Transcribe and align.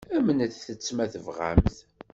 Amnemt-tt, 0.17 0.87
ma 0.95 1.05
tebɣamt. 1.11 1.77